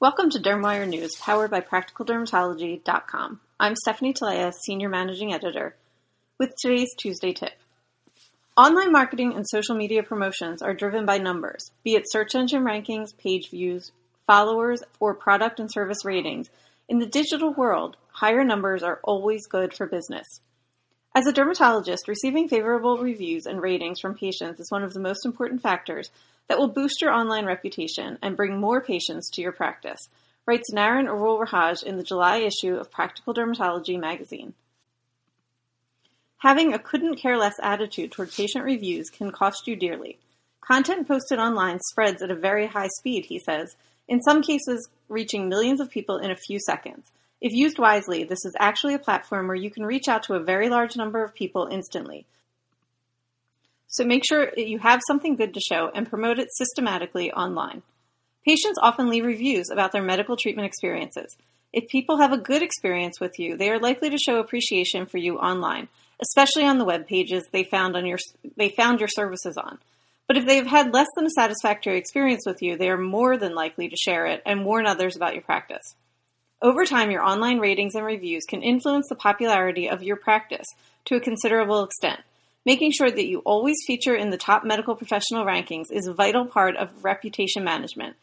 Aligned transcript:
Welcome 0.00 0.30
to 0.30 0.38
Dermwire 0.38 0.88
News, 0.88 1.14
powered 1.20 1.50
by 1.50 1.60
PracticalDermatology.com. 1.60 3.40
I'm 3.60 3.76
Stephanie 3.76 4.14
Talea, 4.14 4.50
Senior 4.64 4.88
Managing 4.88 5.34
Editor, 5.34 5.76
with 6.38 6.54
today's 6.56 6.94
Tuesday 6.96 7.34
tip. 7.34 7.52
Online 8.56 8.90
marketing 8.90 9.34
and 9.34 9.46
social 9.46 9.74
media 9.74 10.02
promotions 10.02 10.62
are 10.62 10.72
driven 10.72 11.04
by 11.04 11.18
numbers, 11.18 11.70
be 11.84 11.96
it 11.96 12.04
search 12.10 12.34
engine 12.34 12.62
rankings, 12.62 13.14
page 13.18 13.50
views, 13.50 13.92
followers, 14.26 14.82
or 15.00 15.12
product 15.12 15.60
and 15.60 15.70
service 15.70 16.02
ratings. 16.02 16.48
In 16.88 16.98
the 16.98 17.04
digital 17.04 17.52
world, 17.52 17.98
higher 18.10 18.42
numbers 18.42 18.82
are 18.82 19.00
always 19.04 19.46
good 19.46 19.74
for 19.74 19.84
business. 19.84 20.40
As 21.20 21.26
a 21.26 21.34
dermatologist, 21.34 22.08
receiving 22.08 22.48
favorable 22.48 22.96
reviews 22.96 23.44
and 23.44 23.60
ratings 23.60 24.00
from 24.00 24.14
patients 24.14 24.58
is 24.58 24.70
one 24.70 24.82
of 24.82 24.94
the 24.94 25.00
most 25.00 25.26
important 25.26 25.60
factors 25.60 26.10
that 26.48 26.58
will 26.58 26.66
boost 26.66 27.02
your 27.02 27.12
online 27.12 27.44
reputation 27.44 28.16
and 28.22 28.38
bring 28.38 28.58
more 28.58 28.80
patients 28.80 29.28
to 29.32 29.42
your 29.42 29.52
practice, 29.52 30.08
writes 30.46 30.72
Naren 30.72 31.08
Arulrajah 31.08 31.82
in 31.82 31.98
the 31.98 32.02
July 32.02 32.38
issue 32.38 32.74
of 32.74 32.90
Practical 32.90 33.34
Dermatology 33.34 34.00
magazine. 34.00 34.54
Having 36.38 36.72
a 36.72 36.78
couldn't 36.78 37.16
care 37.16 37.36
less 37.36 37.56
attitude 37.62 38.12
toward 38.12 38.32
patient 38.32 38.64
reviews 38.64 39.10
can 39.10 39.30
cost 39.30 39.66
you 39.66 39.76
dearly. 39.76 40.18
Content 40.62 41.06
posted 41.06 41.38
online 41.38 41.80
spreads 41.90 42.22
at 42.22 42.30
a 42.30 42.34
very 42.34 42.66
high 42.66 42.88
speed, 42.96 43.26
he 43.26 43.38
says, 43.38 43.76
in 44.08 44.22
some 44.22 44.40
cases 44.40 44.88
reaching 45.10 45.50
millions 45.50 45.82
of 45.82 45.90
people 45.90 46.16
in 46.16 46.30
a 46.30 46.36
few 46.46 46.58
seconds. 46.58 47.12
If 47.40 47.52
used 47.52 47.78
wisely, 47.78 48.24
this 48.24 48.44
is 48.44 48.54
actually 48.58 48.94
a 48.94 48.98
platform 48.98 49.46
where 49.46 49.56
you 49.56 49.70
can 49.70 49.86
reach 49.86 50.08
out 50.08 50.24
to 50.24 50.34
a 50.34 50.44
very 50.44 50.68
large 50.68 50.96
number 50.96 51.24
of 51.24 51.34
people 51.34 51.68
instantly, 51.70 52.26
so 53.92 54.04
make 54.04 54.24
sure 54.24 54.52
you 54.56 54.78
have 54.78 55.00
something 55.04 55.34
good 55.34 55.52
to 55.52 55.60
show 55.60 55.90
and 55.92 56.08
promote 56.08 56.38
it 56.38 56.54
systematically 56.54 57.32
online. 57.32 57.82
Patients 58.46 58.78
often 58.80 59.10
leave 59.10 59.24
reviews 59.24 59.68
about 59.68 59.90
their 59.90 60.02
medical 60.02 60.36
treatment 60.36 60.66
experiences. 60.66 61.36
If 61.72 61.88
people 61.88 62.18
have 62.18 62.32
a 62.32 62.38
good 62.38 62.62
experience 62.62 63.18
with 63.20 63.40
you, 63.40 63.56
they 63.56 63.68
are 63.68 63.80
likely 63.80 64.08
to 64.10 64.16
show 64.16 64.38
appreciation 64.38 65.06
for 65.06 65.18
you 65.18 65.38
online, 65.38 65.88
especially 66.22 66.64
on 66.64 66.78
the 66.78 66.84
web 66.84 67.08
pages 67.08 67.48
they 67.50 67.64
found 67.64 67.96
on 67.96 68.06
your 68.06 68.18
they 68.56 68.68
found 68.68 69.00
your 69.00 69.08
services 69.08 69.56
on. 69.56 69.80
But 70.28 70.36
if 70.36 70.46
they 70.46 70.56
have 70.56 70.68
had 70.68 70.94
less 70.94 71.08
than 71.16 71.26
a 71.26 71.30
satisfactory 71.30 71.98
experience 71.98 72.44
with 72.46 72.62
you, 72.62 72.76
they 72.76 72.90
are 72.90 72.96
more 72.96 73.36
than 73.36 73.56
likely 73.56 73.88
to 73.88 73.96
share 73.96 74.26
it 74.26 74.40
and 74.46 74.64
warn 74.64 74.86
others 74.86 75.16
about 75.16 75.34
your 75.34 75.42
practice. 75.42 75.96
Over 76.62 76.84
time, 76.84 77.10
your 77.10 77.22
online 77.22 77.58
ratings 77.58 77.94
and 77.94 78.04
reviews 78.04 78.44
can 78.46 78.62
influence 78.62 79.06
the 79.08 79.14
popularity 79.14 79.88
of 79.88 80.02
your 80.02 80.16
practice 80.16 80.66
to 81.06 81.16
a 81.16 81.20
considerable 81.20 81.82
extent. 81.82 82.20
Making 82.66 82.92
sure 82.92 83.10
that 83.10 83.26
you 83.26 83.38
always 83.46 83.76
feature 83.86 84.14
in 84.14 84.28
the 84.28 84.36
top 84.36 84.62
medical 84.62 84.94
professional 84.94 85.46
rankings 85.46 85.90
is 85.90 86.06
a 86.06 86.12
vital 86.12 86.44
part 86.44 86.76
of 86.76 87.02
reputation 87.02 87.64
management. 87.64 88.16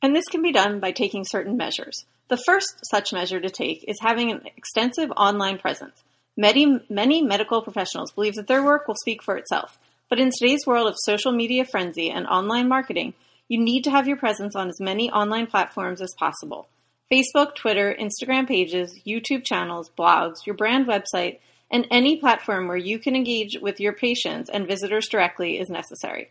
And 0.00 0.14
this 0.14 0.26
can 0.30 0.42
be 0.42 0.52
done 0.52 0.78
by 0.78 0.92
taking 0.92 1.24
certain 1.24 1.56
measures. 1.56 2.04
The 2.28 2.36
first 2.36 2.68
such 2.90 3.12
measure 3.12 3.40
to 3.40 3.50
take 3.50 3.84
is 3.88 3.98
having 4.00 4.30
an 4.30 4.42
extensive 4.56 5.10
online 5.16 5.58
presence. 5.58 6.04
Many, 6.36 6.80
many 6.88 7.20
medical 7.20 7.62
professionals 7.62 8.12
believe 8.12 8.34
that 8.34 8.46
their 8.46 8.64
work 8.64 8.86
will 8.86 8.94
speak 8.94 9.24
for 9.24 9.36
itself. 9.36 9.76
But 10.08 10.20
in 10.20 10.30
today's 10.30 10.66
world 10.66 10.86
of 10.86 10.94
social 10.98 11.32
media 11.32 11.64
frenzy 11.64 12.10
and 12.10 12.28
online 12.28 12.68
marketing, 12.68 13.14
you 13.48 13.60
need 13.60 13.82
to 13.84 13.90
have 13.90 14.06
your 14.06 14.16
presence 14.16 14.54
on 14.54 14.68
as 14.68 14.80
many 14.80 15.10
online 15.10 15.48
platforms 15.48 16.00
as 16.00 16.14
possible. 16.16 16.68
Facebook, 17.12 17.54
Twitter, 17.54 17.94
Instagram 17.98 18.46
pages, 18.46 18.98
YouTube 19.06 19.44
channels, 19.44 19.90
blogs, 19.96 20.46
your 20.46 20.56
brand 20.56 20.86
website, 20.86 21.38
and 21.70 21.86
any 21.90 22.16
platform 22.18 22.68
where 22.68 22.76
you 22.76 22.98
can 22.98 23.14
engage 23.16 23.58
with 23.60 23.80
your 23.80 23.92
patients 23.92 24.48
and 24.48 24.66
visitors 24.66 25.08
directly 25.08 25.58
is 25.58 25.68
necessary. 25.68 26.30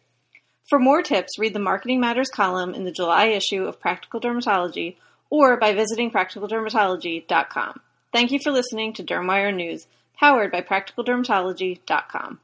For 0.69 0.79
more 0.79 1.01
tips, 1.01 1.38
read 1.38 1.53
the 1.53 1.59
Marketing 1.59 1.99
Matters 1.99 2.29
column 2.29 2.73
in 2.73 2.85
the 2.85 2.91
July 2.91 3.25
issue 3.25 3.66
of 3.66 3.79
Practical 3.79 4.21
Dermatology 4.21 4.95
or 5.29 5.57
by 5.57 5.73
visiting 5.73 6.11
practicaldermatology.com. 6.11 7.81
Thank 8.11 8.31
you 8.31 8.39
for 8.44 8.51
listening 8.51 8.94
to 8.94 9.03
Dermwire 9.03 9.53
News, 9.53 9.88
powered 10.19 10.51
by 10.51 10.61
practicaldermatology.com. 10.61 12.40